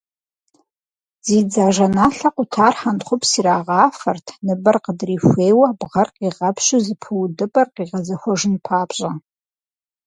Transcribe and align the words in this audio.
Зи 1.25 1.37
дзажэналъэ 1.49 2.29
къутар 2.35 2.73
хьэнтхъупс 2.79 3.31
ирагъафэрт 3.39 4.27
ныбэр 4.45 4.77
къыдрихуейуэ, 4.83 5.67
бгъэр 5.79 6.07
къигъэпщу 6.15 6.83
зэпыудыпӏэр 6.85 7.67
къигъэзахуэжын 7.75 8.55
папщӏэ. 8.65 9.11